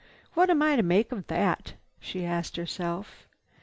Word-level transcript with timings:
"What 0.33 0.49
am 0.49 0.63
I 0.63 0.77
to 0.77 0.81
make 0.81 1.11
of 1.11 1.27
that?" 1.27 1.75
she 1.99 2.25
asked 2.25 2.55
herself. 2.57 3.27